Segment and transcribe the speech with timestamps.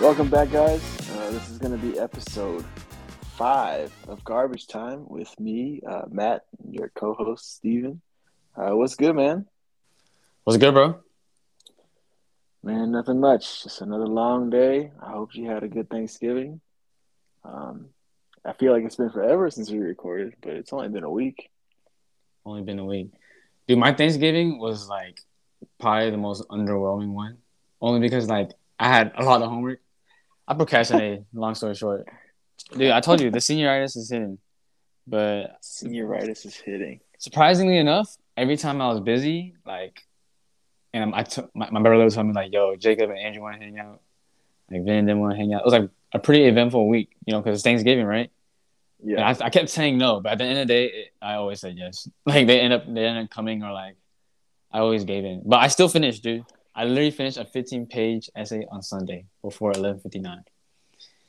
[0.00, 0.82] Welcome back, guys.
[1.12, 2.64] Uh, this is going to be episode
[3.36, 8.00] five of Garbage Time with me, uh, Matt, and your co-host Steven.
[8.56, 9.46] Uh, what's good, man?
[10.42, 10.96] What's good, bro?
[12.64, 13.62] Man, nothing much.
[13.62, 14.90] Just another long day.
[15.00, 16.60] I hope you had a good Thanksgiving.
[17.44, 17.86] Um,
[18.44, 21.50] I feel like it's been forever since we recorded, but it's only been a week.
[22.44, 23.12] Only been a week.
[23.68, 25.20] Dude, my Thanksgiving was like
[25.78, 27.38] probably the most underwhelming one.
[27.80, 29.80] Only because like I had a lot of homework.
[30.46, 32.08] I procrastinated, long story short.
[32.76, 34.38] Dude, I told you the senioritis is hitting.
[35.06, 37.00] But Senioritis is hitting.
[37.18, 40.02] surprisingly enough, every time I was busy, like
[40.92, 43.56] and I took my, my brother was telling me like, yo, Jacob and Andrew want
[43.56, 44.00] to hang out.
[44.70, 45.60] Like Vin didn't want to hang out.
[45.60, 48.30] It was like a pretty eventful week, you know, because it's Thanksgiving, right?
[49.02, 49.28] Yeah.
[49.28, 51.34] And I, I kept saying no, but at the end of the day, it, I
[51.34, 52.08] always said yes.
[52.26, 53.96] Like they end up they end up coming or like
[54.72, 56.44] I always gave in, but I still finished, dude.
[56.74, 60.44] I literally finished a 15 page essay on Sunday before 11:59.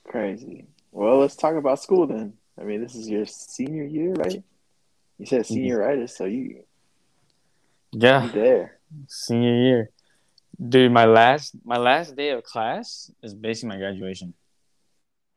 [0.03, 0.65] Crazy.
[0.91, 2.33] Well, let's talk about school then.
[2.59, 4.43] I mean, this is your senior year, right?
[5.17, 5.55] You said mm-hmm.
[5.55, 6.63] senioritis, so you
[7.91, 8.79] Yeah, there.
[9.07, 9.89] senior year,
[10.57, 10.91] dude.
[10.91, 14.33] My last my last day of class is basically my graduation.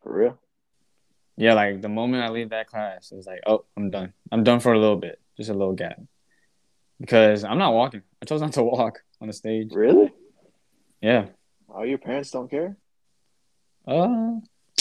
[0.01, 0.39] For real?
[1.37, 4.13] Yeah, like the moment I leave that class, it's like, oh, I'm done.
[4.31, 6.01] I'm done for a little bit, just a little gap,
[6.99, 8.01] because I'm not walking.
[8.21, 9.71] I chose not to walk on the stage.
[9.71, 10.11] Really?
[11.01, 11.27] Yeah.
[11.73, 12.77] Oh, your parents don't care?
[13.87, 14.35] Uh,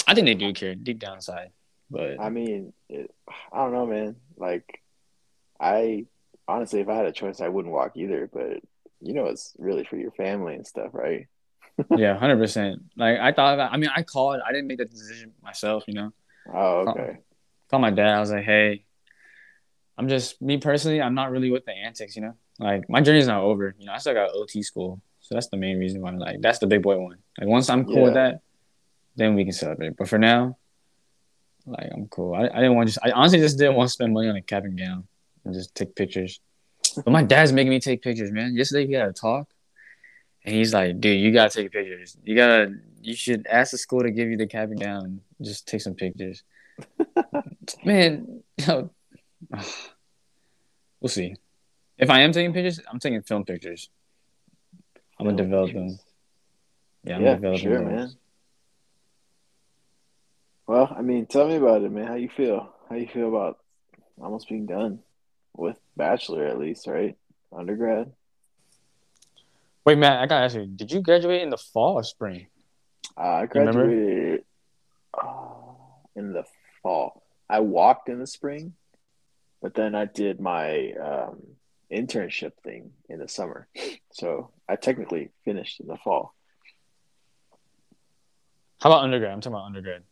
[0.07, 1.51] I think they do care deep down inside,
[1.91, 3.11] but I mean, it,
[3.53, 4.17] I don't know, man.
[4.37, 4.83] Like,
[5.61, 6.07] I
[6.47, 8.29] honestly, if I had a choice, I wouldn't walk either.
[8.33, 8.61] But
[9.01, 11.27] you know, it's really for your family and stuff, right?
[11.97, 12.83] yeah, hundred percent.
[12.97, 13.73] Like I thought about.
[13.73, 14.41] I mean, I called.
[14.47, 15.85] I didn't make the decision myself.
[15.87, 16.13] You know,
[16.53, 17.19] Oh, okay.
[17.71, 18.15] called my dad.
[18.15, 18.85] I was like, hey,
[19.99, 21.03] I'm just me personally.
[21.03, 22.15] I'm not really with the antics.
[22.15, 23.75] You know, like my journey's not over.
[23.79, 26.13] You know, I still got OT school, so that's the main reason why.
[26.13, 27.19] Like that's the big boy one.
[27.39, 28.41] Like once I'm cool with that,
[29.17, 29.97] then we can celebrate.
[29.97, 30.57] But for now,
[31.67, 32.35] like I'm cool.
[32.35, 32.95] I, I didn't want to.
[32.95, 35.09] Just, I honestly just didn't want to spend money on a cap and gown
[35.45, 36.41] and just take pictures.
[36.95, 38.57] But my dad's making me take pictures, man.
[38.57, 39.49] Yesterday we had a talk,
[40.45, 42.17] and he's like, "Dude, you gotta take pictures.
[42.23, 42.75] You gotta.
[43.03, 45.81] You should ask the school to give you the cap and gown and just take
[45.81, 46.45] some pictures."
[47.85, 48.91] man, you know,
[51.01, 51.37] we'll see.
[51.97, 53.91] If I am taking pictures, I'm taking film pictures.
[55.19, 55.97] I'm gonna Film develop pictures.
[55.97, 55.99] them.
[57.05, 57.87] Yeah, I'm Yeah, for developing sure, those.
[57.87, 58.11] man.
[60.67, 62.07] Well, I mean, tell me about it, man.
[62.07, 62.73] How you feel?
[62.89, 63.59] How you feel about
[64.21, 65.01] almost being done
[65.57, 67.17] with bachelor, at least, right?
[67.53, 68.13] Undergrad.
[69.85, 72.49] Wait, Matt, I gotta ask you: Did you graduate in the fall or spring?
[73.17, 74.45] Uh, I graduated
[75.21, 75.49] uh,
[76.15, 76.45] in the
[76.83, 77.23] fall.
[77.49, 78.75] I walked in the spring,
[79.61, 81.43] but then I did my um,
[81.93, 83.69] internship thing in the summer.
[84.13, 86.35] So I technically finished in the fall.
[88.81, 89.33] How about undergrad?
[89.33, 90.03] I'm talking about undergrad.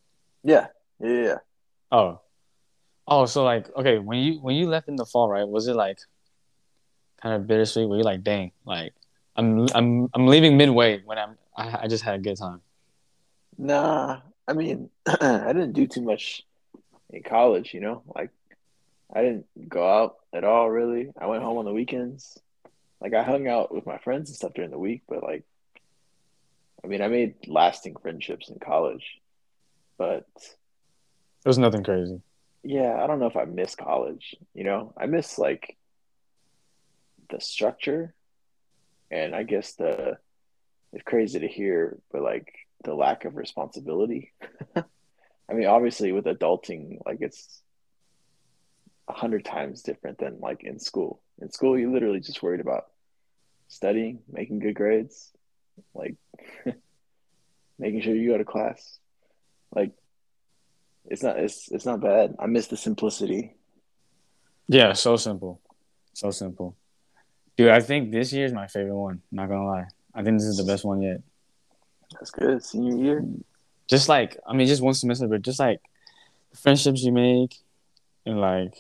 [0.43, 0.67] Yeah,
[1.01, 1.39] yeah, yeah.
[1.93, 2.21] Oh,
[3.07, 5.47] oh, so like, okay, when you when you left in the fall, right?
[5.47, 5.99] Was it like
[7.23, 7.89] kind of bittersweet?
[7.89, 8.95] Were you like, dang, like
[9.37, 12.61] I'm I'm I'm leaving midway when I'm I, I just had a good time.
[13.59, 16.43] Nah, I mean, I didn't do too much
[17.11, 18.03] in college, you know?
[18.15, 18.31] Like,
[19.15, 21.13] I didn't go out at all, really.
[21.19, 22.39] I went home on the weekends.
[23.01, 25.45] Like, I hung out with my friends and stuff during the week, but, like,
[26.83, 29.05] I mean, I made lasting friendships in college.
[29.99, 32.21] But, It was nothing crazy.
[32.63, 34.93] yeah, I don't know if I miss college, you know?
[34.97, 35.77] I miss, like,
[37.31, 38.15] the structure
[39.11, 40.19] and I guess the,
[40.93, 42.53] it's crazy to hear, but, like,
[42.85, 44.33] the lack of responsibility.
[44.77, 47.63] I mean, obviously, with adulting, like it's
[49.09, 51.21] a hundred times different than like in school.
[51.41, 52.87] In school, you literally just worried about
[53.69, 55.31] studying, making good grades,
[55.95, 56.17] like
[57.79, 58.99] making sure you go to class.
[59.75, 59.93] Like
[61.07, 62.35] it's not it's it's not bad.
[62.39, 63.55] I miss the simplicity.
[64.69, 65.61] Yeah, so simple,
[66.13, 66.77] so simple,
[67.57, 67.69] dude.
[67.69, 69.23] I think this year is my favorite one.
[69.31, 71.21] Not gonna lie, I think this is the best one yet.
[72.13, 72.65] That's good.
[72.65, 73.25] Senior year.
[73.89, 75.81] Just like I mean, just one semester, but just like
[76.51, 77.55] the friendships you make,
[78.25, 78.75] and like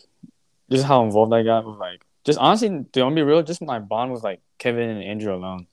[0.70, 4.12] just how involved I got with like just honestly, to be real, just my bond
[4.12, 5.66] with like Kevin and Andrew alone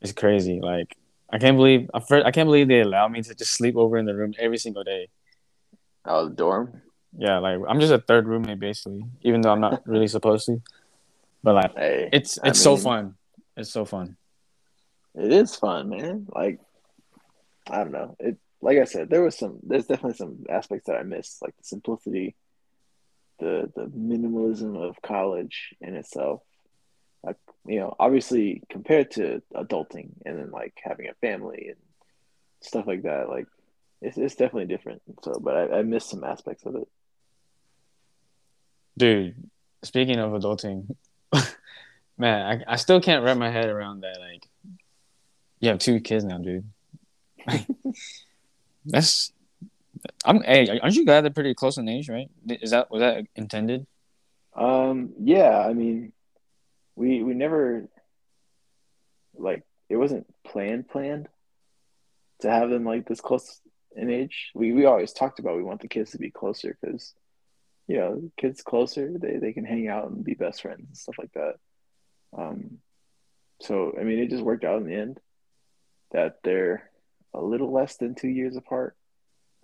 [0.00, 0.60] is crazy.
[0.60, 0.96] Like
[1.30, 3.96] I can't believe I first, I can't believe they allow me to just sleep over
[3.96, 5.08] in the room every single day.
[6.04, 6.82] Oh, the dorm.
[7.16, 10.60] Yeah, like I'm just a third roommate basically, even though I'm not really supposed to.
[11.42, 13.14] But like Hey, it's I it's so mean- fun.
[13.56, 14.16] It's so fun.
[15.14, 16.26] It is fun, man.
[16.34, 16.58] Like
[17.70, 18.16] I don't know.
[18.18, 21.56] It like I said, there was some there's definitely some aspects that I missed, like
[21.56, 22.34] the simplicity,
[23.38, 26.42] the the minimalism of college in itself.
[27.22, 27.36] Like,
[27.66, 31.78] you know, obviously compared to adulting and then like having a family and
[32.60, 33.28] stuff like that.
[33.28, 33.46] Like
[34.02, 35.02] it's it's definitely different.
[35.22, 36.88] So, but I, I miss some aspects of it.
[38.96, 39.34] Dude,
[39.82, 40.94] speaking of adulting,
[42.18, 44.18] man, I, I still can't wrap my head around that.
[44.20, 44.46] Like,
[45.60, 46.64] you have two kids now, dude.
[48.86, 49.32] That's
[50.24, 50.42] I'm.
[50.42, 52.28] Hey, aren't you glad they're pretty close in age, right?
[52.48, 53.86] Is that was that intended?
[54.54, 55.12] Um.
[55.20, 55.58] Yeah.
[55.58, 56.12] I mean,
[56.96, 57.88] we we never
[59.36, 61.28] like it wasn't planned planned
[62.40, 63.60] to have them like this close
[63.96, 64.50] in age.
[64.54, 67.14] We we always talked about we want the kids to be closer because
[67.86, 71.16] you know kids closer they they can hang out and be best friends and stuff
[71.18, 71.54] like that.
[72.36, 72.78] Um.
[73.60, 75.20] So I mean, it just worked out in the end
[76.12, 76.90] that they're
[77.32, 78.96] a little less than two years apart.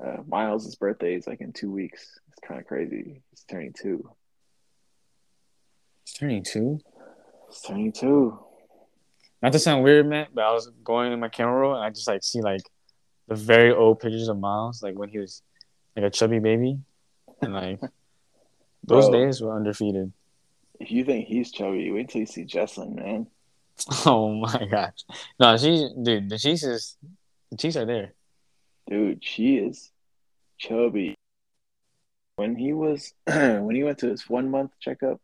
[0.03, 2.19] Uh, Miles' birthday is like in two weeks.
[2.29, 3.23] It's kind of crazy.
[3.31, 4.11] He's turning two.
[6.05, 6.81] He's turning two.
[7.49, 8.39] He's turning two.
[9.43, 11.91] Not to sound weird, man, but I was going in my camera roll and I
[11.91, 12.63] just like see like
[13.29, 15.43] the very old pictures of Miles, like when he was
[15.97, 16.79] like a chubby baby,
[17.41, 17.81] and like
[18.85, 20.13] those Bro, days were undefeated.
[20.79, 23.27] If you think he's chubby, wait till you see Jesslyn, man.
[24.05, 25.05] Oh my gosh,
[25.39, 26.29] no, she's dude.
[26.29, 26.99] The cheeks is
[27.51, 28.13] the cheeks are there.
[28.89, 29.91] Dude, she is
[30.59, 31.15] chubby.
[32.37, 35.21] When he was when he went to his one month checkup,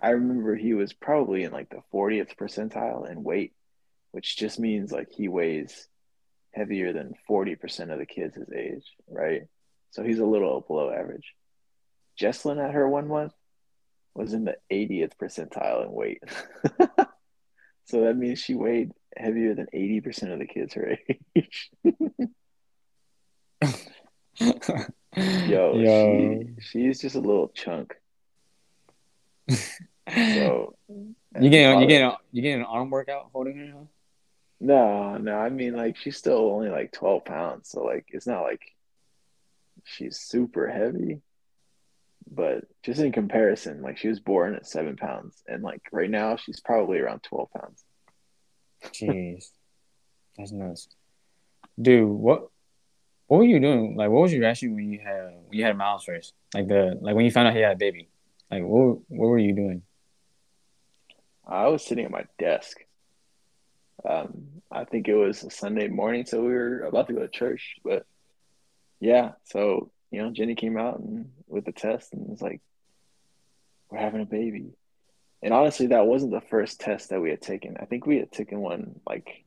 [0.00, 3.52] I remember he was probably in like the 40th percentile in weight,
[4.12, 5.88] which just means like he weighs
[6.52, 9.42] heavier than 40% of the kids his age, right?
[9.90, 11.34] So he's a little below average.
[12.20, 13.32] Jesslyn at her one month
[14.14, 16.22] was in the 80th percentile in weight.
[17.84, 20.96] so that means she weighed heavier than 80% of the kids her
[21.36, 21.70] age.
[25.16, 26.44] Yo, Yo.
[26.60, 27.96] She, she's just a little chunk.
[29.50, 30.74] so
[31.40, 33.72] you getting you getting you getting an arm workout holding her?
[33.72, 33.84] Huh?
[34.60, 35.36] No, no.
[35.36, 38.62] I mean, like she's still only like twelve pounds, so like it's not like
[39.84, 41.20] she's super heavy.
[42.32, 46.36] But just in comparison, like she was born at seven pounds, and like right now
[46.36, 47.82] she's probably around twelve pounds.
[48.84, 49.50] Jeez,
[50.36, 50.88] that's nuts,
[51.80, 52.08] dude.
[52.08, 52.49] What
[53.30, 53.94] what were you doing?
[53.94, 56.34] Like, what was your reaction when you had when you had Miles first?
[56.52, 58.08] Like the like when you found out he had a baby.
[58.50, 59.82] Like, what what were you doing?
[61.46, 62.78] I was sitting at my desk.
[64.04, 67.28] Um, I think it was a Sunday morning, so we were about to go to
[67.28, 67.76] church.
[67.84, 68.04] But
[68.98, 72.60] yeah, so you know, Jenny came out and with the test and was like,
[73.90, 74.72] "We're having a baby."
[75.40, 77.76] And honestly, that wasn't the first test that we had taken.
[77.78, 79.44] I think we had taken one like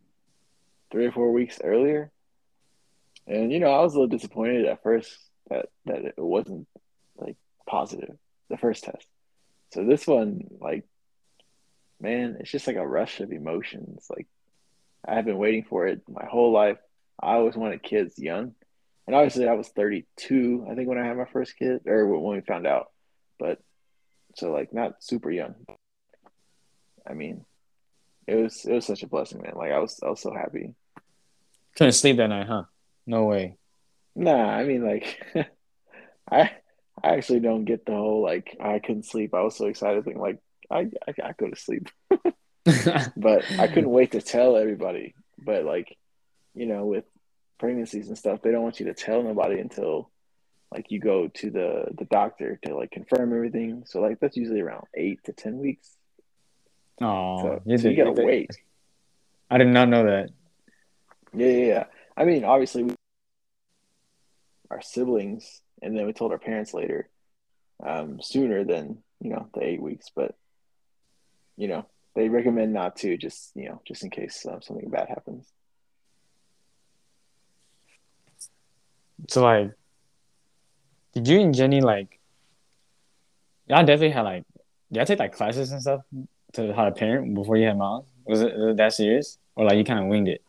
[0.90, 2.14] three or four weeks earlier,
[3.28, 5.18] and you know, I was a little disappointed at first
[5.50, 6.68] that that it wasn't
[7.18, 7.38] like
[7.68, 8.18] positive
[8.50, 9.08] the first test.
[9.74, 10.84] So this one, like,
[12.00, 14.06] man, it's just like a rush of emotions.
[14.10, 14.28] Like,
[15.06, 16.78] I have been waiting for it my whole life.
[17.22, 18.54] I always wanted kids young,
[19.08, 20.68] and obviously, I was 32.
[20.70, 22.92] I think when I had my first kid, or when we found out.
[23.40, 23.60] But
[24.36, 25.56] so, like, not super young.
[27.08, 27.46] I mean,
[28.28, 29.54] it was it was such a blessing, man.
[29.56, 30.76] Like, I was I was so happy.
[31.76, 32.64] Couldn't sleep that night, huh?
[33.06, 33.58] No way.
[34.16, 35.22] Nah, I mean like
[36.32, 36.52] I
[37.02, 39.34] I actually don't get the whole like I couldn't sleep.
[39.34, 40.40] I was so excited thinking like
[40.72, 41.90] I I, I go to sleep.
[43.18, 45.16] but I couldn't wait to tell everybody.
[45.38, 45.98] But like,
[46.54, 47.04] you know, with
[47.60, 50.10] pregnancies and stuff, they don't want you to tell nobody until
[50.72, 53.84] like you go to the the doctor to like confirm everything.
[53.86, 55.90] So like that's usually around eight to ten weeks.
[57.02, 58.52] Oh, so, you, so you gotta wait.
[59.50, 60.30] I did not know that.
[61.34, 61.84] Yeah, yeah, yeah.
[62.16, 62.96] I mean, obviously, we
[64.70, 67.10] our siblings, and then we told our parents later,
[67.86, 70.08] um, sooner than you know the eight weeks.
[70.16, 70.36] But
[71.58, 75.10] you know, they recommend not to, just you know, just in case um, something bad
[75.10, 75.48] happens.
[79.30, 79.72] So like,
[81.14, 82.20] did you and Jenny like?
[83.68, 84.44] Y'all definitely had like,
[84.92, 86.02] y'all take like classes and stuff
[86.54, 89.86] to how to parent before you had it, was it that serious, or like you
[89.86, 90.42] kind of winged it?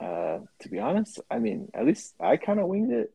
[0.00, 3.12] Uh, to be honest, I mean, at least I kind of winged it.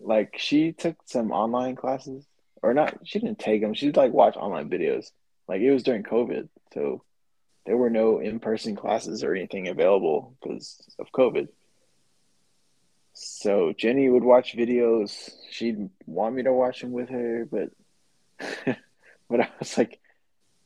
[0.00, 2.24] Like she took some online classes,
[2.62, 2.98] or not?
[3.04, 3.74] She didn't take them.
[3.74, 5.10] She like watch online videos.
[5.46, 7.02] Like it was during COVID, so
[7.66, 11.48] there were no in-person classes or anything available because of COVID.
[13.12, 15.30] So Jenny would watch videos.
[15.50, 17.70] She'd want me to watch them with her, but
[19.28, 20.00] but I was like,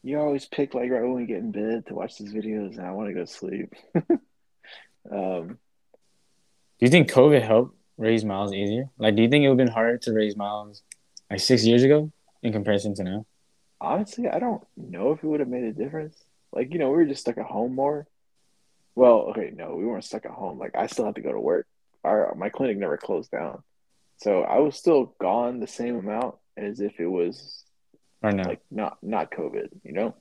[0.02, 2.86] you always pick like right when we get in bed to watch these videos, and
[2.86, 3.74] I want to go to sleep.
[5.10, 5.48] Um,
[6.78, 8.90] do you think COVID helped raise Miles easier?
[8.98, 10.82] Like, do you think it would have been harder to raise Miles
[11.30, 12.10] like six years ago
[12.42, 13.26] in comparison to now?
[13.80, 16.16] Honestly, I don't know if it would have made a difference.
[16.52, 18.06] Like, you know, we were just stuck at home more.
[18.94, 20.58] Well, okay, no, we weren't stuck at home.
[20.58, 21.66] Like I still had to go to work.
[22.02, 23.62] Our my clinic never closed down,
[24.16, 27.64] so I was still gone the same amount as if it was
[28.22, 28.44] Or no?
[28.44, 29.68] like not not COVID.
[29.84, 30.14] You know.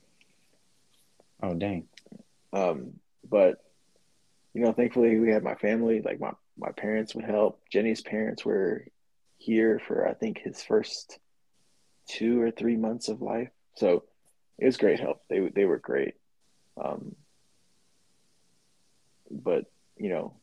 [1.42, 1.88] oh dang.
[2.52, 2.94] Um,
[3.30, 3.64] but
[4.56, 6.02] you know, thankfully we had my family.
[6.02, 7.60] Like my my parents would help.
[7.70, 8.88] Jenny's parents were
[9.38, 11.20] here for I think his first
[12.08, 13.50] two or three months of life.
[13.76, 14.06] So
[14.58, 15.22] it was great help.
[15.30, 16.14] They they were great.
[16.82, 17.18] Um,
[19.30, 19.66] but
[19.98, 20.36] you know,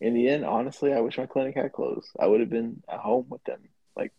[0.00, 2.10] in the end, honestly, I wish my clinic had closed.
[2.20, 3.62] I would have been at home with them
[3.96, 4.12] like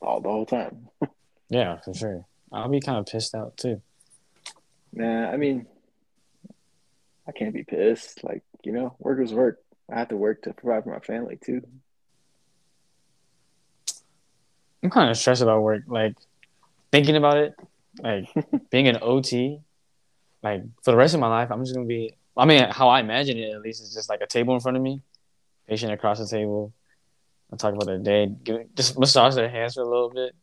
[0.00, 0.88] all the whole time.
[1.50, 2.24] Yeah, for sure.
[2.50, 3.82] I'll be kind of pissed out too.
[4.94, 5.66] Nah, I mean,
[7.26, 8.22] I can't be pissed.
[8.24, 9.58] Like you know, work is work.
[9.90, 11.62] I have to work to provide for my family too.
[14.82, 15.84] I'm kind of stressed about work.
[15.86, 16.16] Like
[16.92, 17.54] thinking about it,
[18.00, 18.28] like
[18.70, 19.60] being an OT,
[20.42, 22.14] like for the rest of my life, I'm just gonna be.
[22.36, 24.76] I mean, how I imagine it at least is just like a table in front
[24.76, 25.00] of me,
[25.68, 26.72] patient across the table.
[27.50, 30.34] I'll talk about their day, give, just massage their hands for a little bit.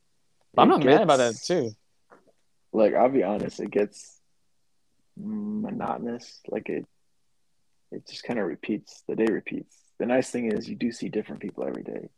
[0.54, 1.72] But I'm not mad about that too.
[2.72, 4.21] Like I'll be honest, it gets
[5.18, 6.40] monotonous.
[6.48, 6.86] Like it,
[7.92, 9.04] it just kind of repeats.
[9.08, 9.78] The day repeats.
[10.00, 12.10] The nice thing is you do see different people every day.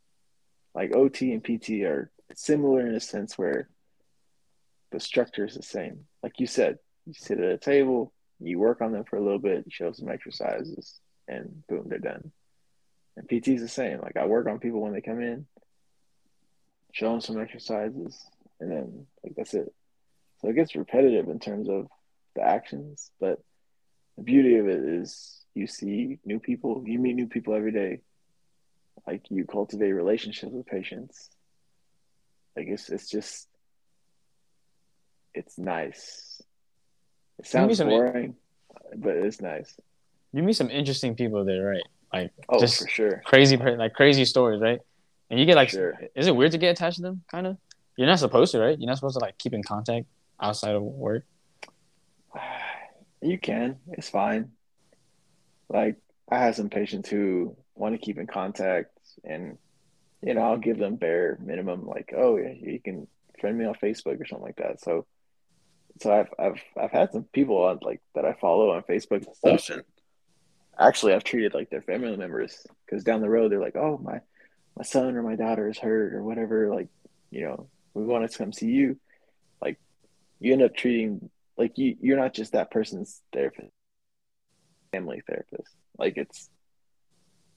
[0.74, 3.70] Like OT and PT are similar in a sense where
[4.92, 6.06] the structure is the same.
[6.22, 9.40] Like you said, you sit at a table, you work on them for a little
[9.40, 12.32] bit, show some exercises, and boom, they're done.
[13.18, 14.00] And PT is the same.
[14.02, 15.46] Like I work on people when they come in,
[16.92, 18.26] show them some exercises,
[18.60, 19.74] and then like that's it.
[20.42, 21.88] So it gets repetitive in terms of
[22.36, 23.40] the actions, but
[24.18, 28.02] the beauty of it is you see new people, you meet new people every day.
[29.08, 31.30] Like you cultivate relationships with patients.
[32.56, 33.48] Like it's it's just
[35.34, 36.42] it's nice.
[37.40, 38.36] It sounds boring,
[38.96, 39.76] but it's nice.
[40.32, 41.84] You meet some interesting people there, right?
[42.14, 43.22] Like Oh, just for sure.
[43.26, 44.80] crazy, like crazy stories, right?
[45.30, 46.00] And you get like, Sure.
[46.16, 47.24] is it weird to get attached to them?
[47.30, 47.58] Kind of.
[47.98, 48.78] You're not supposed to, right?
[48.78, 50.06] You're not supposed to like keep in contact
[50.42, 51.26] outside of work.
[53.26, 53.78] You can.
[53.94, 54.52] It's fine.
[55.70, 55.96] Like
[56.30, 58.92] I have some patients who want to keep in contact,
[59.24, 59.58] and
[60.22, 63.08] you know I'll give them bare minimum, like oh yeah, you can
[63.40, 64.82] friend me on Facebook or something like that.
[64.82, 65.06] So,
[66.02, 69.36] so I've I've I've had some people on like that I follow on Facebook and
[69.36, 69.84] stuff, and
[70.80, 74.22] actually I've treated like their family members because down the road they're like, oh my
[74.78, 76.88] my son or my daughter is hurt or whatever, like
[77.32, 78.98] you know we wanted to come see you,
[79.62, 79.80] like
[80.40, 83.70] you end up treating like you you're not just that person's therapist
[84.92, 86.50] family therapist like it's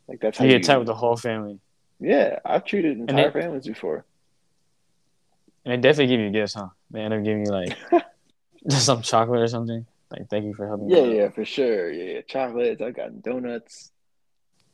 [0.08, 1.58] like that's how You you get tight with the whole family,
[2.00, 4.04] yeah i've treated entire they- families before
[5.64, 6.68] and they definitely give you gifts, huh?
[6.92, 7.76] They end up giving you like
[8.68, 9.84] some chocolate or something.
[10.12, 10.86] Like, thank you for helping.
[10.86, 11.08] me yeah out.
[11.16, 13.90] yeah for sure yeah, yeah chocolates i've gotten donuts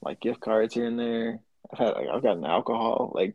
[0.03, 1.41] like gift cards here and there
[1.73, 3.35] i've had like, i've gotten alcohol like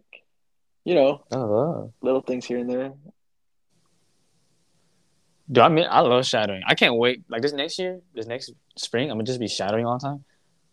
[0.86, 2.94] you know Oh, little things here and there
[5.50, 6.62] Dude, I mean, I love shadowing.
[6.68, 7.24] I can't wait.
[7.30, 10.26] Like this next year, this next spring, I'm gonna just be shadowing all the time.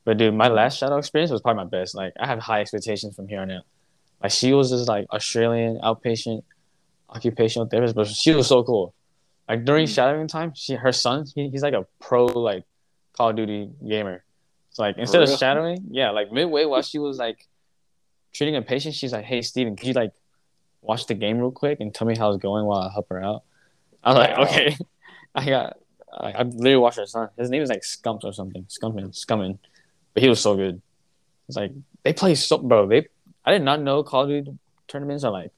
[0.04, 1.94] But dude, my last shadow experience was probably my best.
[1.94, 3.62] Like I have high expectations from here on out.
[4.22, 6.42] Like she was just like Australian outpatient
[7.08, 8.94] occupational therapist, but she was so cool.
[9.48, 9.94] Like during Mm.
[9.94, 12.64] shadowing time, she her son, he, he's like a pro like
[13.12, 14.24] Call of Duty gamer.
[14.70, 17.46] So like instead of shadowing, yeah, like midway while she was like
[18.32, 20.12] treating a patient, she's like, "Hey Steven, could you like
[20.82, 23.22] watch the game real quick and tell me how it's going while I help her
[23.22, 23.44] out?"
[24.04, 24.76] I was like, uh, "Okay."
[25.34, 25.78] I got,
[26.12, 27.28] I, I literally watched her son.
[27.36, 29.58] His name is like Scumps or something, Scumpin, Scummin,
[30.12, 30.80] but he was so good.
[31.48, 31.72] It's like
[32.04, 32.86] they play so, bro.
[32.86, 33.08] They,
[33.44, 34.56] I did not know Call of Duty
[34.86, 35.50] tournaments are like,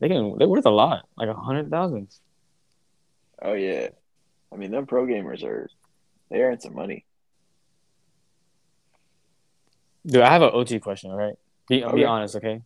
[0.00, 2.08] they can, they're worth a lot, like a hundred thousand.
[3.42, 3.88] oh yeah
[4.52, 5.68] i mean them pro gamers are
[6.30, 7.04] they earn some money
[10.06, 11.34] Dude, I have an OT question, all right?
[11.68, 12.62] Be, be honest, okay?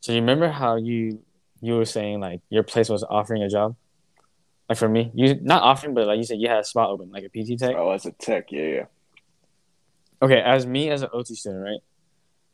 [0.00, 1.22] So you remember how you
[1.60, 3.76] you were saying like your place was offering a job?
[4.72, 7.10] Like for me, you not often, but like you said you had a spot open,
[7.10, 7.76] like a PT tech.
[7.76, 8.84] oh as a tech yeah yeah
[10.22, 11.80] Okay, as me as an OT student, right?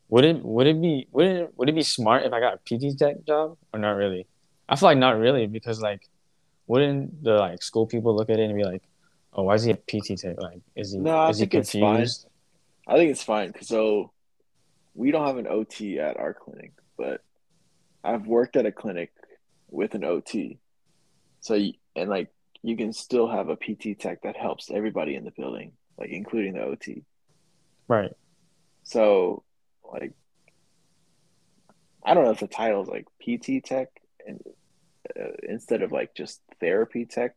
[0.09, 2.59] Would it would it be would it would it be smart if I got a
[2.59, 4.27] PT tech job or not really?
[4.69, 6.09] I feel like not really because like
[6.67, 8.83] wouldn't the like school people look at it and be like,
[9.33, 10.41] oh, why is he a PT tech?
[10.41, 11.83] Like, is he No, is he think it's fine.
[11.83, 12.27] confused?
[12.89, 14.11] I think it's fine because so
[14.97, 17.23] we don't have an OT at our clinic, but
[18.03, 19.13] I've worked at a clinic
[19.71, 20.59] with an OT.
[21.41, 21.55] So
[21.99, 22.31] and like
[22.63, 26.55] you can still have a PT tech that helps everybody in the building, like including
[26.55, 27.05] the OT.
[27.87, 28.13] Right.
[28.83, 29.43] So
[29.93, 30.13] like
[32.05, 33.89] I don't know if the title is like PT tech
[34.27, 34.41] and
[35.19, 37.35] uh, instead of like just therapy tech,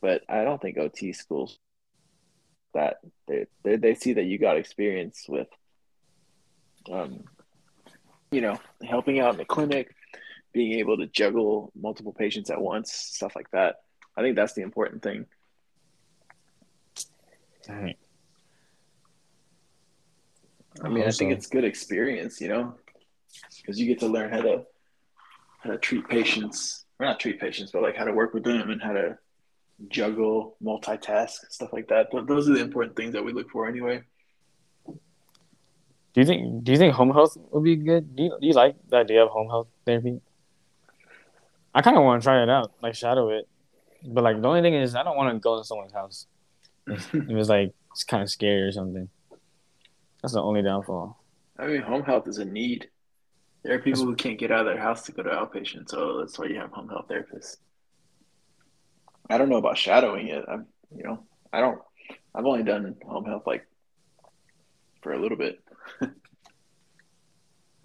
[0.00, 1.58] but I don't think OT schools
[2.74, 2.96] that
[3.28, 5.48] they they, they see that you got experience with
[6.90, 7.24] um
[8.30, 9.94] you know helping out in the clinic
[10.54, 13.76] being able to juggle multiple patients at once stuff like that
[14.16, 15.26] i think that's the important thing
[17.66, 17.94] Dang.
[20.82, 22.74] i mean i think Also- it's good experience you know
[23.60, 24.64] because you get to learn how to
[25.60, 28.70] how to treat patients or not treat patients but like how to work with them
[28.70, 29.18] and how to
[29.88, 33.66] juggle multitask stuff like that Th- those are the important things that we look for
[33.66, 34.02] anyway
[36.14, 38.14] Do you think do you think home health would be good?
[38.14, 40.20] Do you, do you like the idea of home health therapy?
[41.74, 43.48] I kind of want to try it out, like shadow it.
[44.06, 46.26] But like the only thing is, I don't want to go to someone's house.
[46.86, 49.08] It was like it's kind of scary or something.
[50.22, 51.18] That's the only downfall.
[51.58, 52.88] I mean, home health is a need.
[53.62, 56.18] There are people who can't get out of their house to go to outpatient, so
[56.18, 57.56] that's why you have home health therapists.
[59.30, 60.44] I don't know about shadowing it.
[60.46, 61.80] I'm, you know, I don't.
[62.34, 63.66] I've only done home health like
[65.02, 65.62] for a little bit.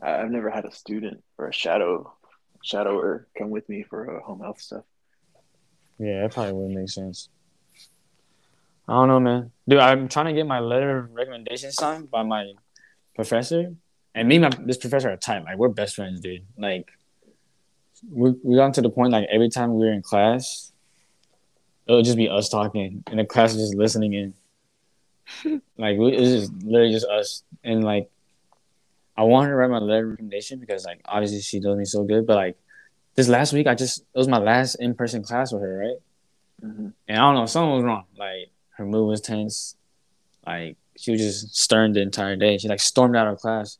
[0.02, 2.14] I've never had a student or a shadow
[2.66, 4.84] shadower come with me for uh, home health stuff.
[5.98, 7.30] Yeah, it probably wouldn't make sense.
[8.88, 9.52] I don't know, man.
[9.68, 12.54] Dude, I'm trying to get my letter of recommendation signed by my
[13.16, 13.76] professor,
[14.16, 15.44] and me and my, this professor are tight.
[15.44, 16.46] Like we're best friends, dude.
[16.58, 16.90] Like
[18.10, 20.72] we we got to the point like every time we were in class,
[21.86, 24.34] it'll just be us talking, and the class is just listening in.
[25.78, 28.10] like we, it's just literally just us, and like
[29.20, 31.86] I want her to write my letter of recommendation because like obviously she does me
[31.86, 32.58] so good, but like
[33.16, 35.98] this last week I just it was my last in person class with her, right?
[36.62, 38.06] hmm And I don't know, something was wrong.
[38.18, 39.76] Like her mood was tense.
[40.48, 42.58] Like she was just stern the entire day.
[42.58, 43.78] She like stormed out of class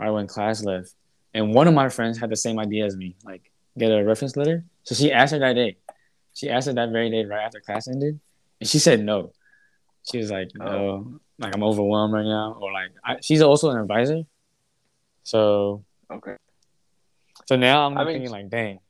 [0.00, 0.92] right when class left.
[1.34, 4.36] And one of my friends had the same idea as me, like get a reference
[4.36, 4.64] letter.
[4.82, 5.76] So she asked her that day.
[6.34, 8.18] She asked her that very day right after class ended,
[8.60, 9.32] and she said no.
[10.10, 13.78] She was like, no, like I'm overwhelmed right now, or like I, she's also an
[13.78, 14.22] advisor.
[15.28, 16.36] So Okay.
[17.44, 18.80] so now I'm I mean, thinking like, dang,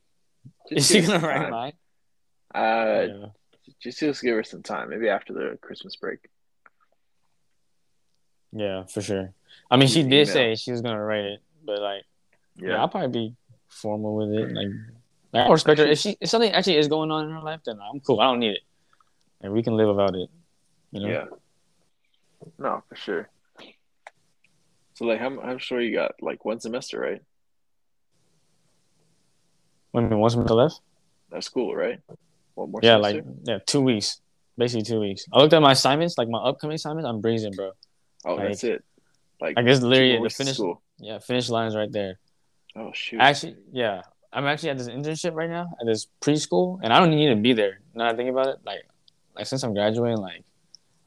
[0.71, 1.51] is she gonna write time.
[1.51, 1.73] mine?
[2.55, 3.25] Uh, Yeah.
[3.83, 4.89] just just give her some time.
[4.89, 6.19] Maybe after the Christmas break.
[8.53, 9.33] Yeah, for sure.
[9.69, 12.03] I mean, she did say she was gonna write it, but like,
[12.55, 12.79] yeah, Yeah.
[12.79, 13.35] I'll probably be
[13.67, 14.53] formal with it.
[14.53, 14.67] Like,
[15.33, 15.87] like, I respect her.
[15.87, 18.21] If she if something actually is going on in her life, then I'm cool.
[18.21, 18.63] I don't need it.
[19.41, 20.29] and we can live without it.
[20.91, 21.09] You know?
[21.09, 21.25] Yeah.
[22.57, 23.29] No, for sure.
[24.99, 27.21] So like, I'm I'm sure you got like one semester, right?
[29.91, 30.81] When one semester left.
[31.31, 32.01] That's school, right?
[32.55, 33.17] One more Yeah, semester.
[33.19, 34.19] like yeah, two weeks,
[34.57, 35.23] basically two weeks.
[35.31, 37.07] I looked at my assignments, like my upcoming assignments.
[37.07, 37.71] I'm breezing, bro.
[38.25, 38.83] oh, like- that's it.
[39.39, 40.59] Like I guess literally the finish.
[40.97, 42.19] Yeah, finish lines right there.
[42.75, 43.21] Oh shoot.
[43.21, 44.01] Actually, yeah,
[44.33, 47.37] I'm actually at this internship right now at this preschool, and I don't need to
[47.37, 47.79] be there.
[47.95, 48.81] Now that I think about it, like,
[49.33, 50.43] like since I'm graduating, like,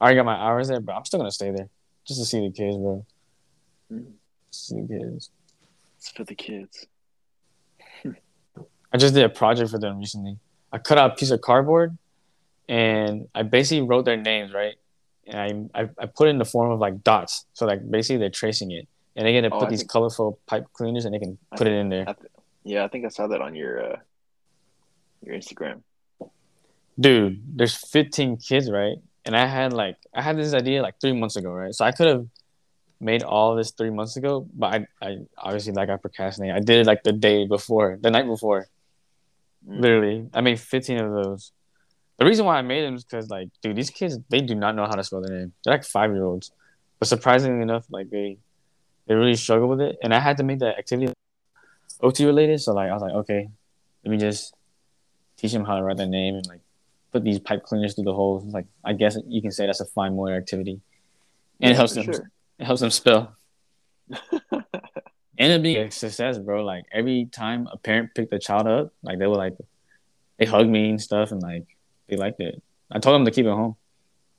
[0.01, 1.69] I already got my hours there, but I'm still gonna stay there
[2.07, 3.05] just to see the kids, bro.
[3.89, 5.29] The kids.
[5.97, 6.85] It's for the kids.
[8.05, 10.37] I just did a project for them recently.
[10.71, 11.97] I cut out a piece of cardboard,
[12.69, 14.75] and I basically wrote their names right,
[15.27, 18.17] and I I, I put it in the form of like dots, so like basically
[18.17, 21.05] they're tracing it, and they get to Oh, put I these think- colorful pipe cleaners,
[21.05, 22.07] and they can put it in there.
[22.07, 22.31] I th-
[22.63, 23.97] yeah, I think I saw that on your uh,
[25.25, 25.81] your Instagram.
[26.99, 31.11] dude there's 15 kids right and i had like i had this idea like three
[31.13, 32.27] months ago right so i could have
[33.03, 36.79] made all this three months ago but i, I obviously like i procrastinated i did
[36.81, 38.67] it like the day before the night before
[39.65, 39.79] Mm.
[39.79, 41.53] literally i made 15 of those
[42.17, 44.75] the reason why i made them is because like dude these kids they do not
[44.75, 46.51] know how to spell their name they're like five year olds
[46.99, 48.37] but surprisingly enough like they
[49.07, 51.13] they really struggle with it and i had to make that activity
[52.01, 53.47] ot related so like i was like okay
[54.03, 54.53] let me just
[55.37, 56.59] teach them how to write their name and like
[57.13, 58.43] put these pipe cleaners through the holes.
[58.45, 60.81] Like I guess you can say that's a fine motor activity,
[61.61, 62.05] and it helps them.
[62.05, 62.29] sure.
[62.59, 63.35] It helps them spell.
[64.51, 64.63] and
[65.37, 66.63] it being a success, bro.
[66.63, 69.55] Like every time a parent picked a child up, like they were like,
[70.37, 71.65] they hugged me and stuff, and like
[72.07, 72.61] they liked it.
[72.91, 73.75] I told them to keep it home.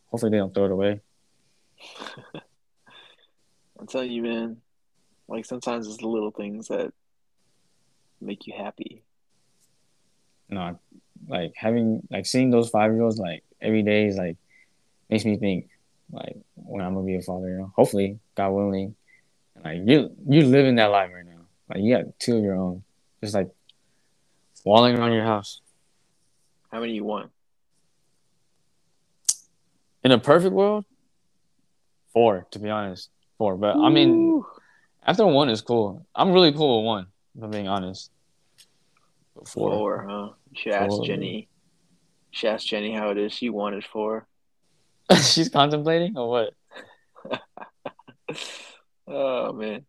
[0.07, 1.01] Hopefully they don't throw it away.
[3.79, 4.59] I'm telling you, man.
[5.27, 6.93] Like sometimes it's the little things that
[8.21, 9.03] make you happy.
[10.49, 10.79] No,
[11.27, 14.37] like having like seeing those five year olds like every day is like
[15.09, 15.69] makes me think
[16.11, 17.49] like when I'm gonna be a father.
[17.49, 18.95] You know, hopefully, God willing,
[19.65, 21.47] like you you're living that life right now.
[21.69, 22.83] Like you got two of your own,
[23.23, 23.51] just like
[24.65, 25.61] walling around your house.
[26.71, 27.31] How many you want?
[30.03, 30.85] In a perfect world,
[32.13, 33.57] four to be honest, four.
[33.57, 34.43] But I mean,
[35.07, 36.07] after one is cool.
[36.15, 37.07] I'm really cool with one.
[37.37, 38.11] If I'm being honest.
[39.35, 39.71] But four.
[39.71, 40.29] four, huh?
[40.51, 41.49] You should ask Jenny.
[42.31, 43.33] You should ask Jenny how it is.
[43.33, 44.27] She wanted four.
[45.23, 47.41] She's contemplating or what?
[49.07, 49.85] oh man.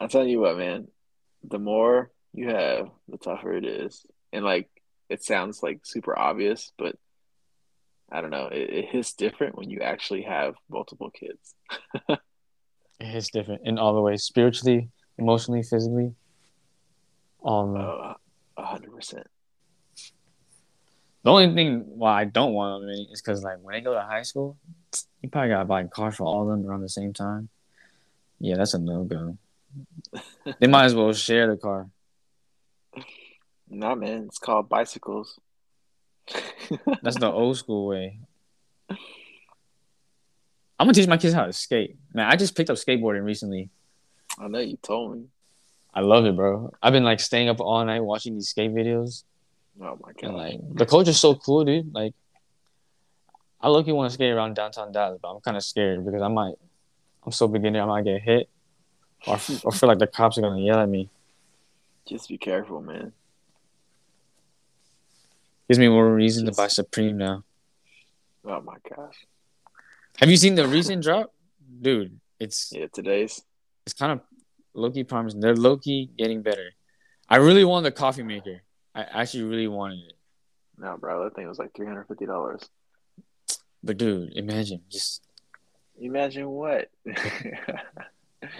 [0.00, 0.88] I'm telling you what, man.
[1.44, 4.06] The more you have, the tougher it is.
[4.32, 4.68] And like
[5.08, 6.96] it sounds like super obvious, but
[8.10, 8.48] I don't know.
[8.48, 11.54] It, it hits different when you actually have multiple kids.
[12.08, 12.18] it
[13.06, 16.14] hits different in all the ways spiritually, emotionally, physically.
[17.44, 18.14] Um, oh,
[18.56, 19.26] hundred percent.
[21.24, 24.00] The only thing why I don't want them is because like when they go to
[24.00, 24.56] high school,
[25.20, 27.48] you probably gotta buy a car for all of them around the same time.
[28.40, 29.36] Yeah, that's a no go.
[30.60, 31.88] they might as well share the car.
[33.68, 35.38] Nah, man, it's called bicycles.
[37.02, 38.18] That's the old school way.
[38.90, 41.96] I'm gonna teach my kids how to skate.
[42.14, 43.68] Man, I just picked up skateboarding recently.
[44.38, 45.24] I know you told me.
[45.92, 46.72] I love it, bro.
[46.82, 49.24] I've been like staying up all night watching these skate videos.
[49.80, 50.24] Oh my god!
[50.24, 51.94] And like the coach is so cool, dude.
[51.94, 52.14] Like,
[53.60, 56.20] I look, you want to skate around downtown Dallas, but I'm kind of scared because
[56.20, 56.54] I might,
[57.24, 58.48] I'm so beginner, I might get hit,
[59.26, 61.08] or, or feel like the cops are gonna yell at me.
[62.08, 63.12] Just be careful, man.
[65.68, 66.56] Gives me more reason Just...
[66.56, 67.44] to buy Supreme now.
[68.44, 69.26] Oh my gosh!
[70.18, 71.32] Have you seen the recent drop,
[71.80, 72.18] dude?
[72.40, 73.42] It's yeah, today's.
[73.86, 74.20] It's kind of
[74.74, 75.40] lowkey promising.
[75.40, 76.70] They're lowkey getting better.
[77.28, 78.62] I really want the coffee maker.
[78.98, 80.16] I actually really wanted it.
[80.76, 82.68] No, bro, that thing was like three hundred fifty dollars.
[83.84, 85.22] But dude, imagine just.
[86.00, 86.90] Imagine what?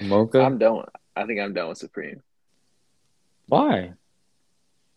[0.02, 0.40] Mocha.
[0.40, 0.84] I'm done.
[1.16, 2.22] I think I'm done with Supreme.
[3.46, 3.94] Why?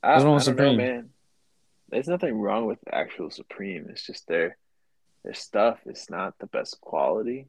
[0.04, 0.77] I, I don't Supreme?
[0.77, 1.10] know, man.
[1.89, 3.88] There's nothing wrong with actual Supreme.
[3.89, 4.58] It's just their
[5.23, 7.47] their stuff is not the best quality.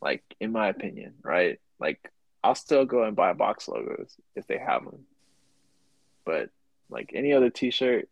[0.00, 1.58] Like in my opinion, right?
[1.80, 1.98] Like
[2.44, 5.00] I'll still go and buy box logos if they have them.
[6.24, 6.50] But
[6.90, 8.08] like any other T-shirt,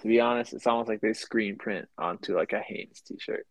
[0.00, 3.46] to be honest, it's almost like they screen print onto like a Hanes T-shirt.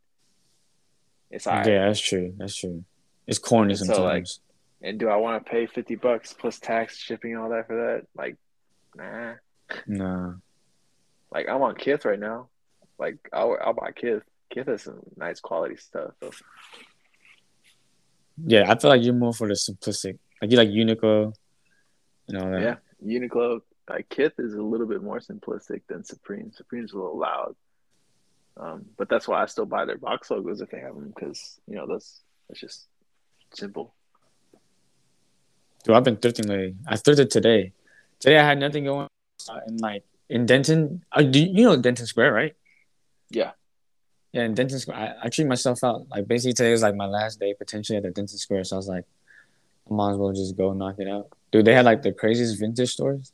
[1.30, 1.68] It's all right.
[1.68, 2.34] Yeah, that's true.
[2.38, 2.84] That's true.
[3.28, 3.98] It's corny and sometimes.
[3.98, 4.26] So, like,
[4.82, 8.08] and do I want to pay fifty bucks plus tax, shipping, all that for that?
[8.16, 8.38] Like,
[8.96, 9.34] nah.
[9.86, 10.34] Nah.
[11.32, 12.48] Like I'm on Kith right now.
[12.98, 14.24] Like I'll I'll buy Kith.
[14.50, 16.14] Kith has some nice quality stuff.
[18.44, 20.18] Yeah, I feel like you're more for the simplistic.
[20.42, 21.34] Like you like Uniqlo
[22.30, 22.62] and all that.
[22.62, 22.76] Yeah,
[23.06, 23.62] Uniqlo.
[23.90, 26.52] Like Kith is a little bit more simplistic than Supreme.
[26.52, 27.56] Supreme's a little loud.
[28.56, 31.60] Um, but that's why I still buy their box logos if they have them because
[31.68, 32.88] you know that's that's just
[33.54, 33.96] simple.
[35.84, 36.76] Dude, I've been thrifting lately.
[36.86, 37.74] I thrifted today.
[38.20, 39.08] Today I had nothing going
[39.50, 41.04] on, and like in Denton.
[41.12, 42.56] Uh, do you know Denton Square, right?
[43.30, 43.52] Yeah.
[44.34, 46.08] Yeah, in Denton Square, I, I treat myself out.
[46.10, 48.78] Like basically today was like my last day potentially at the Denton Square, so I
[48.78, 49.06] was like,
[49.90, 51.30] I might as well just go knock it out.
[51.52, 53.32] Dude, they had like the craziest vintage stores.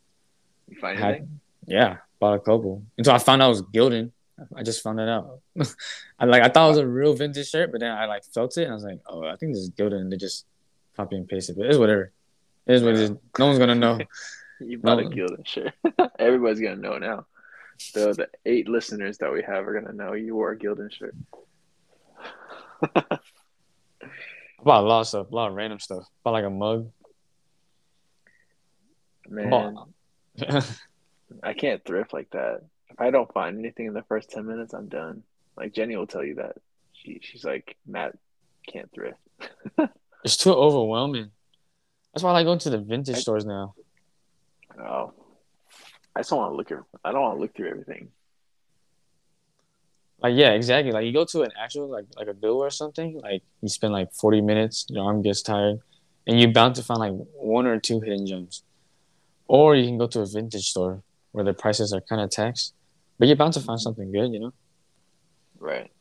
[0.68, 1.40] You find had, anything?
[1.66, 2.84] Yeah, bought a couple.
[2.98, 4.12] Until I found out it was Gildan.
[4.56, 5.40] I just found it out.
[6.20, 8.58] I like I thought it was a real vintage shirt, but then I like felt
[8.58, 10.02] it and I was like, oh, I think this is Gildan.
[10.02, 10.46] And they just
[10.96, 11.58] copy and paste it.
[11.58, 12.12] But it's whatever.
[12.68, 13.12] It is what it is.
[13.40, 14.00] No one's gonna know.
[14.60, 15.08] you bought no.
[15.08, 15.74] a Gildan shirt.
[16.20, 17.26] Everybody's gonna know now.
[17.78, 21.16] So the eight listeners that we have are gonna know you wore a Gildan shirt.
[22.82, 23.20] I
[24.64, 26.06] bought a lot of stuff, a lot of random stuff.
[26.24, 26.92] Bought like a mug.
[29.28, 29.78] Man,
[31.44, 32.62] I can't thrift like that.
[32.90, 35.24] If I don't find anything in the first ten minutes, I'm done.
[35.58, 36.58] Like Jenny will tell you that.
[36.94, 38.18] She she's like Matt
[38.68, 39.20] can't thrift.
[40.24, 41.32] it's too overwhelming.
[42.14, 43.76] That's why I like going to the vintage I, stores now.
[44.80, 45.14] Oh,
[46.16, 46.80] I just don't want to look at.
[47.04, 48.10] I don't want to look through everything.
[50.22, 50.92] Like yeah, exactly.
[50.92, 53.20] Like you go to an actual like like a bill or something.
[53.20, 55.80] Like you spend like forty minutes, your arm gets tired,
[56.26, 58.64] and you're bound to find like one or two hidden gems.
[59.48, 62.74] Or you can go to a vintage store where the prices are kind of taxed,
[63.20, 63.84] but you're bound to find mm-hmm.
[63.84, 64.54] something good, you know.
[65.60, 65.92] Right.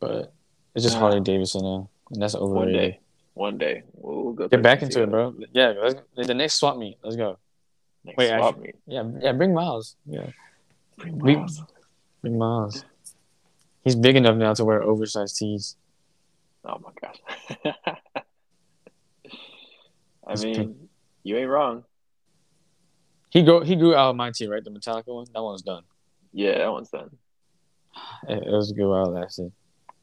[0.00, 0.32] But
[0.74, 2.74] it's just Harley uh, Davidson now, and that's overrated.
[2.74, 3.00] One day,
[3.34, 4.48] one day we'll, go.
[4.48, 5.34] Get back into it, bro.
[5.52, 6.98] Yeah, let's, the next swap meet.
[7.02, 7.38] Let's go.
[8.04, 8.76] Next Wait, swap meet.
[8.86, 9.32] Yeah, yeah.
[9.32, 9.96] Bring Miles.
[10.06, 10.26] Yeah.
[10.98, 11.62] Bring Miles.
[12.20, 12.84] Bring Miles.
[13.82, 15.76] He's big enough now to wear oversized tees.
[16.64, 17.18] Oh my gosh.
[20.26, 20.83] I mean,
[21.24, 21.84] you ain't wrong.
[23.30, 24.62] He go he grew out of my team, right?
[24.62, 25.26] The Metallica one.
[25.34, 25.82] That one's done.
[26.32, 27.10] Yeah, that one's done.
[28.28, 29.52] It, it was a good while lasted.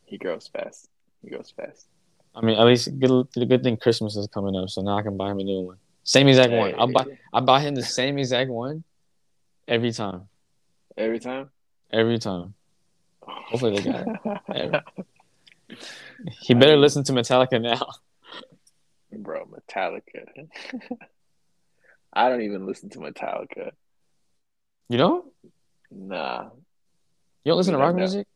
[0.05, 0.89] He grows fast.
[1.23, 1.87] He grows fast.
[2.35, 3.27] I mean, at least good.
[3.33, 5.61] The good thing Christmas is coming up, so now I can buy him a new
[5.61, 5.77] one.
[6.03, 6.75] Same exact hey, one.
[6.75, 8.83] I buy I buy him the same exact one
[9.67, 10.27] every time.
[10.97, 11.49] Every time.
[11.91, 12.53] Every time.
[13.21, 14.07] Hopefully they got
[14.49, 14.83] it.
[16.41, 17.87] he better listen to Metallica now.
[19.11, 20.25] Bro, Metallica.
[22.13, 23.71] I don't even listen to Metallica.
[24.89, 25.25] You don't?
[25.89, 26.49] Nah.
[27.43, 28.27] You don't listen to rock music?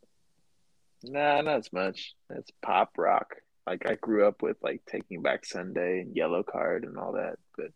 [1.04, 2.16] Nah, not as much.
[2.30, 3.36] It's pop rock.
[3.68, 7.68] Like I grew up with like Taking Back Sunday and Yellowcard and all that, but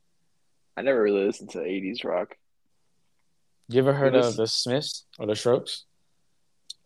[0.78, 2.36] I never really listened to '80s rock.
[3.68, 5.86] You ever heard of the Smiths or the Strokes?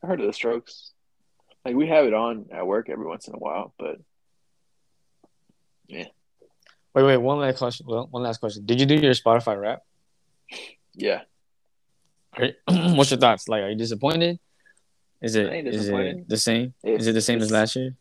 [0.03, 0.91] I heard of the Strokes.
[1.63, 3.97] Like we have it on at work every once in a while, but
[6.93, 7.17] Wait, wait.
[7.17, 7.85] One last question.
[7.89, 8.65] Well, one last question.
[8.65, 9.81] Did you do your Spotify Wrap?
[10.93, 11.21] yeah,
[12.39, 12.53] you-
[12.95, 13.47] What's your thoughts?
[13.47, 14.39] Like, are you disappointed?
[15.21, 16.73] Is it is it the same?
[16.83, 17.95] It- is it the same as last year?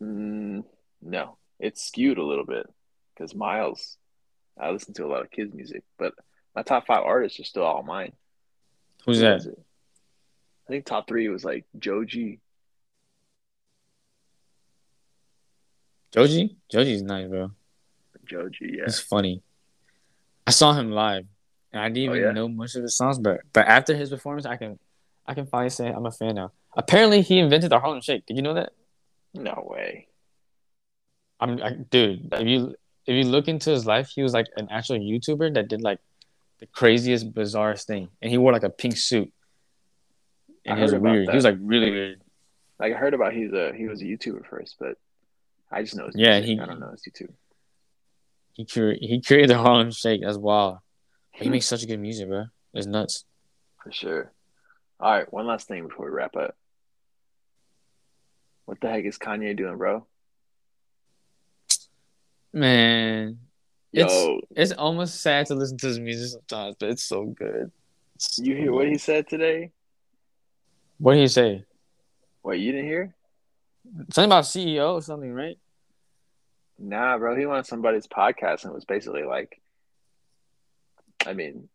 [0.00, 0.62] mm,
[1.02, 2.66] no, it's skewed a little bit
[3.14, 3.96] because Miles.
[4.60, 6.14] I listen to a lot of kids' music, but
[6.54, 8.12] my top five artists are still all mine.
[9.06, 9.40] Who's that?
[9.46, 12.40] I think top three was like Joji.
[16.12, 16.56] Joji?
[16.72, 17.52] Joji's nice, bro.
[18.28, 18.84] Joji, yeah.
[18.84, 19.42] He's funny.
[20.46, 21.26] I saw him live,
[21.72, 22.32] and I didn't Oh, even yeah?
[22.32, 24.78] know much of his songs, but but after his performance, I can
[25.26, 26.52] I can finally say I'm a fan now.
[26.76, 28.24] Apparently, he invented the Harlem Shake.
[28.26, 28.72] Did you know that?
[29.34, 30.06] No way.
[31.40, 32.28] I'm I, dude.
[32.32, 32.74] If you
[33.06, 35.98] if you look into his life, he was like an actual YouTuber that did like
[36.60, 39.32] the craziest, bizarrest thing, and he wore like a pink suit,
[40.66, 41.28] I and he was weird.
[41.28, 42.20] He was like really weird.
[42.80, 44.96] Like I heard about he's a he was a YouTuber first, but
[45.70, 47.32] I just know Yeah, he- I don't know his YouTube.
[48.58, 50.20] He cre- he created the Harlem Shake.
[50.22, 50.78] That's wild.
[51.32, 51.52] But he hmm.
[51.52, 52.46] makes such good music, bro.
[52.74, 53.24] It's nuts.
[53.82, 54.32] For sure.
[54.98, 56.56] All right, one last thing before we wrap up.
[58.64, 60.06] What the heck is Kanye doing, bro?
[62.52, 63.38] Man,
[63.92, 67.70] Yo, It's- it's almost sad to listen to his music sometimes, but it's so good.
[68.16, 69.70] It's you hear what he said today?
[70.98, 71.64] What did he say?
[72.42, 73.14] What you didn't hear?
[74.12, 75.58] Something about CEO or something, right?
[76.78, 77.36] Nah, bro.
[77.36, 79.60] He went on somebody's podcast and was basically like,
[81.26, 81.68] I mean,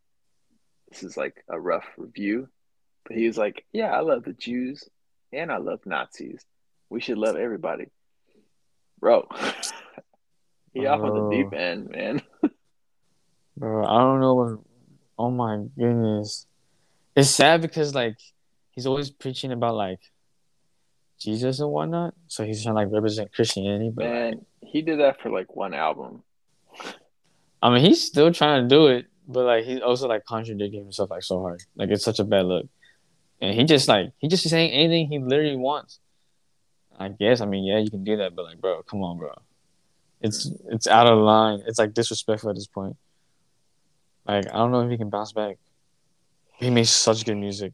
[0.90, 2.48] this is like a rough review,
[3.06, 4.88] but he was like, yeah, I love the Jews
[5.32, 6.44] and I love Nazis.
[6.88, 7.86] We should love everybody.
[9.00, 9.28] Bro,
[10.72, 12.22] he off on the deep end, man.
[13.56, 14.58] Bro, I don't know what.
[15.18, 16.46] Oh my goodness,
[17.14, 18.16] it's sad because like
[18.72, 20.00] he's always preaching about like
[21.24, 23.90] Jesus and whatnot, so he's trying to like represent Christianity.
[23.94, 26.22] But like, Man, he did that for like one album.
[27.62, 31.10] I mean, he's still trying to do it, but like he's also like contradicting himself
[31.10, 31.62] like so hard.
[31.76, 32.66] Like it's such a bad look,
[33.40, 35.98] and he just like he just saying anything he literally wants.
[36.98, 39.32] I guess I mean yeah, you can do that, but like bro, come on, bro.
[40.20, 41.62] It's it's out of line.
[41.66, 42.96] It's like disrespectful at this point.
[44.26, 45.56] Like I don't know if he can bounce back.
[46.56, 47.72] He makes such good music.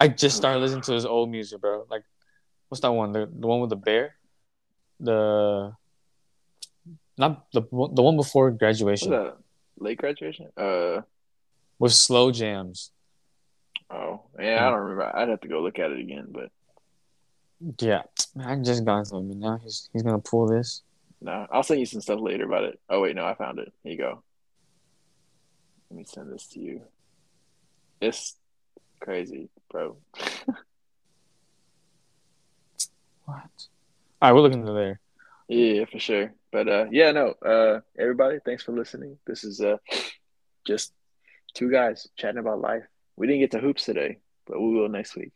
[0.00, 1.84] I just started listening to his old music, bro.
[1.90, 2.04] Like,
[2.70, 3.12] what's that one?
[3.12, 4.16] The the one with the bear,
[4.98, 5.74] the
[7.18, 9.36] not the the one before What's graduation that?
[9.78, 10.48] Late graduation?
[10.56, 11.02] Uh
[11.78, 12.90] with slow jams.
[13.90, 15.14] oh, yeah, I don't remember.
[15.16, 16.50] I'd have to go look at it again, but
[17.80, 18.02] Yeah,
[18.42, 20.82] I just got to him, and now he's he's gonna pull this.
[21.20, 22.80] no, I'll send you some stuff later about it.
[22.88, 23.72] Oh wait, no, I found it.
[23.82, 24.22] Here you go.
[25.90, 26.82] Let me send this to you.
[28.00, 28.36] It's
[29.00, 29.96] crazy, bro.
[33.30, 33.68] What?
[34.20, 34.98] All right, we're looking into there.
[35.46, 36.34] Yeah, for sure.
[36.50, 39.18] But uh yeah, no, uh everybody, thanks for listening.
[39.24, 39.76] This is uh
[40.66, 40.92] just
[41.54, 42.82] two guys chatting about life.
[43.14, 45.30] We didn't get to hoops today, but we will next week.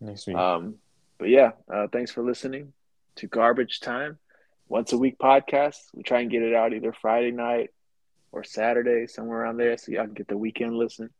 [0.00, 0.36] Next week.
[0.36, 0.76] Um
[1.18, 2.72] but yeah, uh thanks for listening
[3.16, 4.18] to Garbage Time.
[4.68, 5.76] Once a week podcast.
[5.92, 7.70] We try and get it out either Friday night
[8.32, 11.10] or Saturday, somewhere around there, so y'all can get the weekend listen.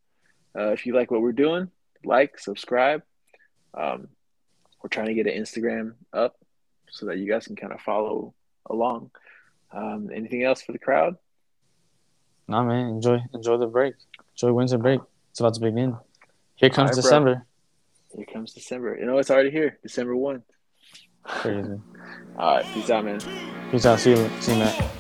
[0.59, 1.71] Uh if you like what we're doing,
[2.03, 3.03] like, subscribe.
[3.75, 4.09] Um
[4.83, 6.37] we're trying to get an Instagram up
[6.91, 8.35] so that you guys can kind of follow
[8.67, 9.11] along.
[9.73, 11.17] Um, anything else for the crowd?
[12.49, 13.95] nah, man, enjoy enjoy the break.
[14.35, 15.01] Enjoy winter break.
[15.31, 15.97] It's about to begin.
[16.57, 17.03] Here comes right, bro.
[17.03, 17.47] December.
[18.17, 18.97] Here comes December.
[18.99, 19.79] You know, it's already here.
[19.83, 20.43] December 1.
[21.23, 21.81] Crazy.
[22.39, 22.65] All right.
[22.73, 23.21] Peace out, man.
[23.71, 24.01] Peace out.
[24.01, 24.31] See you.
[24.41, 24.98] See you, Matt.